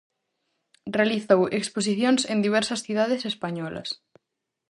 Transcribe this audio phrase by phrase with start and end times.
[0.97, 3.89] Realizou exposicións en diversas cidades españolas.